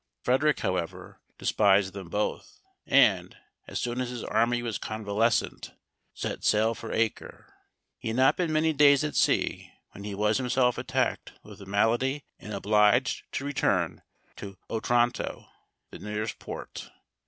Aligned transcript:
Frederic, 0.23 0.61
however, 0.61 1.21
despised 1.37 1.93
them 1.93 2.09
both, 2.09 2.59
and, 2.87 3.37
as 3.67 3.79
soon 3.79 4.01
as 4.01 4.09
his 4.09 4.23
army 4.23 4.63
was 4.63 4.79
convalescent, 4.79 5.73
set 6.15 6.43
sail 6.43 6.73
for 6.73 6.91
Acre. 6.91 7.53
He 7.99 8.07
had 8.07 8.17
not 8.17 8.35
been 8.35 8.51
many 8.51 8.73
days 8.73 9.03
at 9.03 9.15
sea 9.15 9.71
when 9.91 10.03
he 10.03 10.15
was 10.15 10.39
himself 10.39 10.79
attacked 10.79 11.33
with 11.43 11.59
the 11.59 11.67
malady, 11.67 12.25
and 12.39 12.51
obliged 12.51 13.31
to 13.33 13.45
return 13.45 14.01
to 14.37 14.57
Otranto, 14.71 15.45
the 15.91 15.99
nearest 15.99 16.39
port. 16.39 16.89